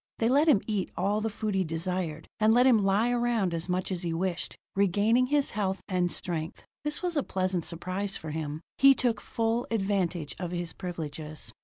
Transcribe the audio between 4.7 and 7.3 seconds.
regaining his health and strength. This was a